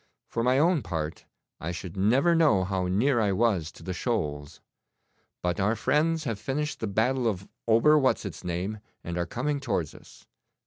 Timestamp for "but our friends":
5.43-6.23